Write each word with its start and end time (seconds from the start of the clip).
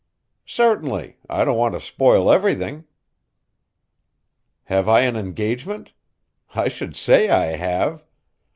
Certainly, 0.47 1.17
I 1.29 1.45
don't 1.45 1.57
want 1.59 1.75
to 1.75 1.79
spoil 1.79 2.31
everything. 2.31 2.85
Have 4.63 4.89
I 4.89 5.01
an 5.01 5.15
engagement? 5.15 5.93
I 6.55 6.69
should 6.69 6.95
say 6.95 7.29
I 7.29 7.55
have. 7.55 8.03